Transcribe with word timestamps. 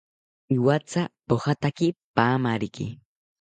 Iwatha 0.55 1.03
pojataki 1.27 1.87
paamariki 2.15 2.87